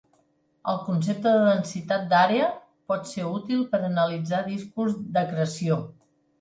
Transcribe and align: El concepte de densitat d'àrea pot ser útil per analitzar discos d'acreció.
El 0.71 0.79
concepte 0.85 1.33
de 1.35 1.43
densitat 1.49 2.07
d'àrea 2.15 2.49
pot 2.93 3.07
ser 3.13 3.29
útil 3.35 3.63
per 3.77 3.85
analitzar 3.93 4.43
discos 4.51 4.99
d'acreció. 5.15 5.83